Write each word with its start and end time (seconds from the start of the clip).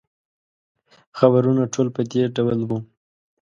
خبرونه 1.17 1.63
ټول 1.73 1.87
په 1.95 2.01
دې 2.11 2.23
ډول 2.35 2.59
وو. 2.67 2.77